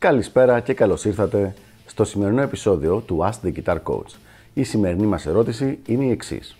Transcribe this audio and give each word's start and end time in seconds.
Καλησπέρα 0.00 0.60
και 0.60 0.74
καλώς 0.74 1.04
ήρθατε 1.04 1.54
στο 1.86 2.04
σημερινό 2.04 2.42
επεισόδιο 2.42 3.00
του 3.00 3.18
Ask 3.22 3.46
the 3.46 3.52
Guitar 3.54 3.76
Coach. 3.84 4.14
Η 4.54 4.62
σημερινή 4.62 5.06
μας 5.06 5.26
ερώτηση 5.26 5.78
είναι 5.86 6.04
η 6.04 6.10
εξής. 6.10 6.56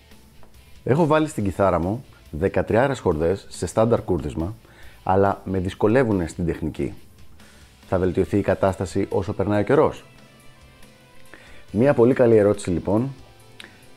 Έχω 0.84 1.06
βάλει 1.06 1.28
στην 1.28 1.44
κιθάρα 1.44 1.78
μου 1.78 2.04
13 2.40 2.92
χορδές 3.00 3.46
σε 3.48 3.66
στάνταρ 3.66 4.02
κούρδισμα, 4.02 4.54
αλλά 5.02 5.40
με 5.44 5.58
δυσκολεύουν 5.58 6.28
στην 6.28 6.46
τεχνική. 6.46 6.94
Θα 7.88 7.98
βελτιωθεί 7.98 8.38
η 8.38 8.42
κατάσταση 8.42 9.06
όσο 9.10 9.32
περνάει 9.32 9.60
ο 9.60 9.64
καιρός; 9.64 10.04
Μία 11.70 11.94
πολύ 11.94 12.14
καλή 12.14 12.36
ερώτηση 12.36 12.70
λοιπόν 12.70 13.10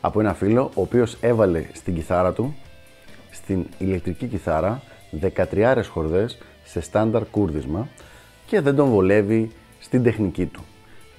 από 0.00 0.20
ένα 0.20 0.34
φίλο 0.34 0.70
ο 0.74 0.80
οποίος 0.80 1.16
έβαλε 1.20 1.64
στην 1.72 1.94
κιθάρα 1.94 2.32
του, 2.32 2.54
στην 3.30 3.66
ηλεκτρική 3.78 4.26
κιθάρα, 4.26 4.82
13 5.52 5.82
χορδές 5.90 6.38
σε 6.64 6.80
στάνταρ 6.80 7.24
κούρδισμα 7.24 7.88
και 8.46 8.60
δεν 8.60 8.76
τον 8.76 8.88
βολεύει 8.88 9.50
στην 9.80 10.02
τεχνική 10.02 10.46
του. 10.46 10.64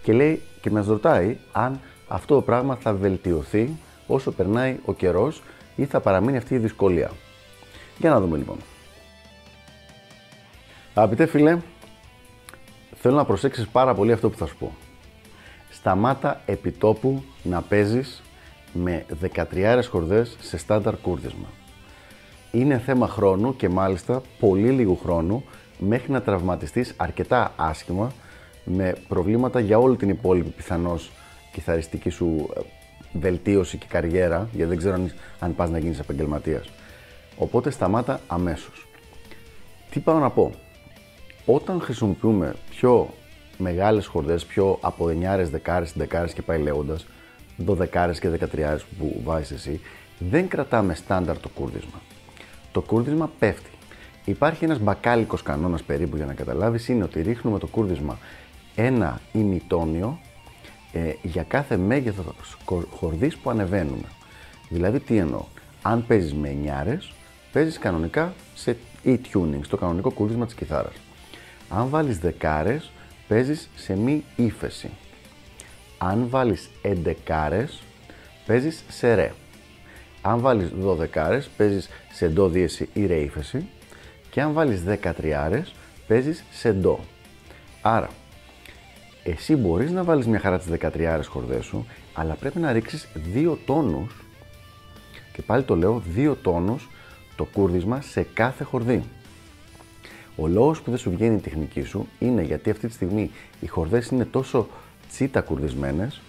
Και 0.04 0.14
λέει 0.14 0.42
και 0.62 0.70
μας 0.70 0.88
ρωτάει 0.88 1.38
αν 1.52 1.80
αυτό 2.08 2.36
το 2.36 2.42
πράγμα 2.42 2.76
θα 2.76 2.94
βελτιωθεί 2.94 3.70
όσο 4.08 4.32
περνάει 4.32 4.78
ο 4.86 4.94
καιρός 4.94 5.42
ή 5.76 5.86
θα 5.86 6.00
παραμείνει 6.00 6.38
αυτή 6.38 6.54
η 6.54 6.58
δυσκολία. 6.58 7.12
Για 7.98 8.10
να 8.10 8.20
δούμε 8.20 8.38
λοιπόν. 8.38 8.58
Αγαπητέ 10.94 11.26
φίλε, 11.26 11.58
θέλω 12.96 13.16
να 13.16 13.26
προσέξεις 13.26 13.68
πάρα 13.68 13.94
πολύ 13.94 14.12
αυτό 14.12 14.30
που 14.30 14.38
θα 14.38 14.46
σου 14.46 14.58
πω. 14.58 14.76
Σταμάτα 15.70 16.42
επιτόπου 16.46 17.24
να 17.44 17.62
παίζεις 17.62 18.22
με 18.74 19.06
13 19.52 19.82
χορδές 19.90 20.38
σε 20.40 20.58
στάνταρ 20.58 20.96
κούρδισμα. 20.96 21.48
Είναι 22.52 22.78
θέμα 22.78 23.08
χρόνου 23.08 23.56
και 23.56 23.70
μάλιστα 23.70 24.22
πολύ 24.40 24.70
λίγου 24.70 24.98
χρόνου 25.04 25.44
μέχρι 25.78 26.12
να 26.12 26.22
τραυματιστείς 26.22 26.94
αρκετά 26.98 27.54
άσχημα 27.56 28.12
με 28.64 28.96
προβλήματα 29.08 29.60
για 29.60 29.78
όλη 29.78 29.96
την 29.96 30.10
υπόλοιπη 30.10 30.50
πιθανώς 30.50 31.12
κιθαριστική 31.52 32.10
σου 32.10 32.50
ε, 32.58 32.60
βελτίωση 33.20 33.78
και 33.78 33.86
καριέρα, 33.90 34.48
γιατί 34.52 34.70
δεν 34.70 34.78
ξέρω 34.78 34.94
αν, 34.94 35.12
αν 35.40 35.56
πας 35.56 35.70
να 35.70 35.78
γίνεις 35.78 36.00
επαγγελματίας. 36.00 36.70
Οπότε 37.38 37.70
σταμάτα 37.70 38.20
αμέσως. 38.28 38.88
Τι 39.90 40.00
πάω 40.00 40.20
να 40.20 40.30
πω; 40.30 40.52
Όταν 41.46 41.82
χρησιμοποιούμε 41.82 42.56
πιο 42.70 43.10
μεγάλες 43.58 44.06
χορδές, 44.06 44.46
πιο 44.46 44.78
από 44.82 45.08
9, 45.08 45.50
δεκάρες, 45.50 45.94
δεκάρες 45.94 46.34
και 46.34 46.42
πάει 46.42 46.60
λέγοντας, 46.62 47.06
12 47.58 48.20
και 48.20 48.30
13 48.30 48.86
που 49.00 49.22
βάζεις 49.24 49.52
εσύ, 49.52 49.82
δεν 50.20 50.48
κρατάμε 50.48 50.94
στάνταρ 50.94 51.40
το 51.40 51.50
κούρδισμα. 51.50 52.02
Το 52.72 52.82
κούρδισμα 52.82 53.32
πέφτει. 53.40 53.70
Υπάρχει 54.26 54.64
ένας 54.64 54.80
μπακάλικος 54.80 55.42
κανόνας 55.42 55.84
περίπου 55.84 56.16
για 56.16 56.26
να 56.26 56.34
καταλάβεις, 56.34 56.88
είναι 56.88 57.04
ότι 57.04 57.22
ρίχνουμε 57.22 57.60
το 57.60 57.68
κούρδισμα 57.68 58.18
ένα 58.76 59.22
ημιτόνιο 59.32 60.20
ε, 60.92 61.14
για 61.22 61.44
κάθε 61.44 61.78
μέγεθος 61.78 62.58
χορδής 62.90 63.38
που 63.38 63.50
ανεβαίνουμε. 63.50 64.08
Δηλαδή 64.70 65.00
τι 65.00 65.18
εννοώ, 65.18 65.44
αν 65.82 66.06
παίζεις 66.08 66.34
με 66.34 66.50
εννιάρες, 66.50 67.14
παίζεις 67.52 67.80
κανονικά 67.80 68.34
σε 68.56 68.78
E-tuning, 69.06 69.60
στο 69.62 69.78
κανονικό 69.78 70.12
κούρδισμα 70.12 70.46
της 70.46 70.56
κιθάρας. 70.56 70.94
Αν 71.70 71.90
βάλεις 71.90 72.20
δεκάρες, 72.20 72.92
παίζεις 73.28 73.70
σε 73.76 73.96
μη 73.96 74.24
ύφεση. 74.36 74.90
Αν 75.98 76.30
βάλεις 76.30 76.70
εντεκάρες, 76.82 77.82
παίζεις 78.46 78.84
σε 78.90 79.14
ρε. 79.14 79.34
Αν 80.22 80.40
βάλεις 80.40 80.70
δωδεκάρες, 80.70 81.50
παίζεις 81.58 81.90
σε 82.12 82.28
ντο 82.28 82.50
δίεση 82.50 82.90
ή 82.94 83.06
ρε 83.06 83.16
ύφεση. 83.16 83.68
Και 84.36 84.42
αν 84.42 84.54
βάλεις 84.54 84.84
δεκατριάρες, 84.84 85.74
παίζεις 86.08 86.44
σε 86.52 86.72
ντο. 86.74 87.00
Άρα, 87.82 88.10
εσύ 89.24 89.56
μπορείς 89.56 89.92
να 89.92 90.04
βάλεις 90.04 90.28
μια 90.28 90.40
χαρά 90.40 90.58
τις 90.58 90.68
13 90.68 91.28
χορδές 91.28 91.66
σου, 91.66 91.86
αλλά 92.14 92.34
πρέπει 92.34 92.60
να 92.60 92.72
ρίξεις 92.72 93.08
δύο 93.14 93.60
τόνους 93.66 94.24
και 95.34 95.42
πάλι 95.42 95.64
το 95.64 95.76
λέω, 95.76 96.04
δύο 96.14 96.36
τόνους 96.36 96.90
το 97.36 97.46
κούρδισμα 97.46 98.02
σε 98.02 98.22
κάθε 98.34 98.64
χορδή. 98.64 99.04
Ο 100.36 100.48
λόγος 100.48 100.82
που 100.82 100.90
δεν 100.90 101.00
σου 101.00 101.12
βγαίνει 101.12 101.36
η 101.36 101.40
τεχνική 101.40 101.84
σου 101.84 102.08
είναι 102.20 102.42
γιατί 102.42 102.70
αυτή 102.70 102.88
τη 102.88 102.94
στιγμή 102.94 103.32
οι 103.60 103.68
χορδές 103.68 104.08
είναι 104.08 104.26
τόσο 104.26 104.68
τσίτα 105.10 105.42
κουρδισμένες 105.42 106.22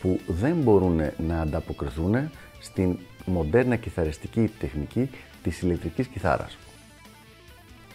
που 0.00 0.20
δεν 0.26 0.54
μπορούν 0.54 1.00
να 1.28 1.40
ανταποκριθούν 1.40 2.30
στην 2.60 2.98
μοντέρνα 3.24 3.76
κιθαριστική 3.76 4.50
τεχνική 4.58 5.10
της 5.42 5.62
ηλεκτρικής 5.62 6.06
κιθάρας. 6.06 6.56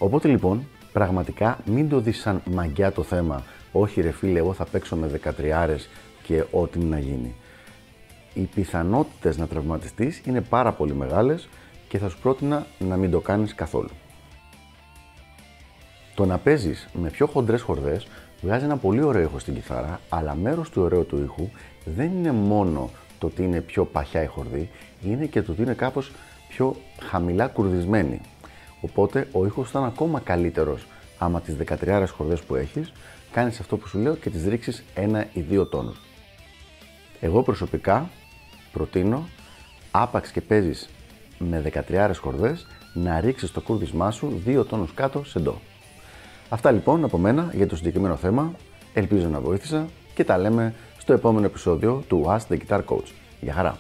Οπότε 0.04 0.28
λοιπόν, 0.28 0.68
πραγματικά 0.94 1.60
μην 1.66 1.90
το 1.90 2.00
δεις 2.00 2.20
σαν 2.20 2.42
μαγιά 2.52 2.92
το 2.92 3.04
θέμα 3.04 3.44
όχι 3.72 4.02
ρε 4.02 4.12
φίλε, 4.12 4.40
εγώ 4.40 4.54
θα 4.54 4.66
παίξω 4.66 4.96
με 4.96 5.22
13 5.40 5.76
και 6.24 6.44
ό,τι 6.52 6.80
να 6.80 7.00
γίνει. 7.00 7.36
Οι 8.34 8.42
πιθανότητες 8.42 9.38
να 9.38 9.48
τραυματιστείς 9.48 10.22
είναι 10.26 10.42
πάρα 10.42 10.72
πολύ 10.72 10.94
μεγάλες 10.94 11.50
και 11.88 11.98
θα 11.98 12.10
σου 12.10 12.18
πρότεινα 12.22 12.66
να 12.80 12.98
μην 12.98 13.12
το 13.12 13.20
κάνεις 13.20 13.56
καθόλου. 13.56 13.90
Το 16.16 16.26
να 16.26 16.38
παίζεις 16.38 16.90
με 16.94 17.10
πιο 17.10 17.28
χοντρές 17.28 17.62
χορδές 17.62 18.08
βγάζει 18.42 18.66
ένα 18.66 18.78
πολύ 18.78 19.04
ωραίο 19.04 19.22
ήχο 19.22 19.40
στην 19.40 19.54
κιθάρα, 19.54 20.00
αλλά 20.10 20.36
μέρος 20.36 20.70
του 20.70 20.82
ωραίου 20.82 21.06
του 21.06 21.22
ήχου 21.24 21.50
δεν 21.86 22.12
είναι 22.12 22.32
μόνο 22.32 22.90
το 23.20 23.28
ότι 23.28 23.44
είναι 23.44 23.62
πιο 23.62 23.86
παχιά 23.86 24.24
η 24.24 24.28
χορδή, 24.28 24.70
είναι 25.04 25.26
και 25.26 25.42
το 25.42 25.52
ότι 25.52 25.62
είναι 25.62 25.74
κάπως 25.74 26.12
πιο 26.48 26.76
χαμηλά 27.00 27.48
κουρδισμένη. 27.48 28.22
Οπότε 28.84 29.28
ο 29.32 29.46
ήχος 29.46 29.70
θα 29.70 29.80
είναι 29.80 29.88
ακόμα 29.88 30.20
καλύτερος 30.20 30.86
άμα 31.18 31.42
τις 31.42 31.56
13 31.56 32.06
χορδές 32.16 32.42
που 32.42 32.56
έχεις 32.56 32.92
κάνεις 33.32 33.60
αυτό 33.60 33.78
που 33.78 33.88
σου 33.88 33.98
λέω 33.98 34.16
και 34.16 34.30
τις 34.30 34.46
ρίξεις 34.46 34.84
ένα 34.96 35.28
ή 35.34 35.42
δύο 35.42 35.66
τόνους. 35.66 35.98
Εγώ 37.20 37.44
προσωπικά 37.44 38.10
προτείνω 38.72 39.28
άπαξ 39.92 40.32
και 40.32 40.42
παίζεις 40.42 40.90
με 41.40 41.62
13 41.90 42.12
χορδές 42.22 42.68
να 42.94 43.20
ρίξεις 43.20 43.52
το 43.52 43.62
κούρδισμά 43.62 44.12
σου 44.12 44.42
δύο 44.46 44.66
τόνους 44.66 44.94
κάτω 44.94 45.24
σε 45.24 45.40
ντο. 45.40 45.62
Αυτά 46.50 46.72
λοιπόν 46.72 47.04
από 47.04 47.18
μένα 47.18 47.52
για 47.54 47.68
το 47.68 47.76
συγκεκριμένο 47.76 48.16
θέμα. 48.16 48.54
Ελπίζω 48.94 49.28
να 49.28 49.40
βοήθησα 49.40 49.88
και 50.14 50.24
τα 50.24 50.38
λέμε 50.38 50.74
στο 50.98 51.14
επόμενο 51.14 51.46
επεισόδιο 51.46 52.04
του 52.08 52.26
Ask 52.28 52.54
the 52.54 52.58
Guitar 52.58 52.82
Coach. 52.86 53.12
Γεια 53.42 53.54
χαρά! 53.54 53.78